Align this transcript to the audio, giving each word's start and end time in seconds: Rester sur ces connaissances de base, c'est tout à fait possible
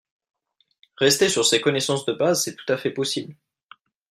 Rester 0.97 1.29
sur 1.29 1.45
ces 1.45 1.61
connaissances 1.61 2.05
de 2.07 2.13
base, 2.13 2.43
c'est 2.43 2.55
tout 2.55 2.65
à 2.73 2.77
fait 2.77 2.89
possible 2.89 3.35